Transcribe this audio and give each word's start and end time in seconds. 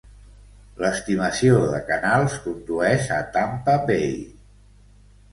L"estimació 0.83 1.59
de 1.73 1.81
canals 1.89 2.37
condueix 2.45 3.05
a 3.19 3.19
Tampa 3.35 3.75
Bay. 3.91 4.17